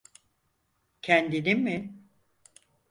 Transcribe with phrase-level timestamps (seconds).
[1.01, 1.93] Kendini mi?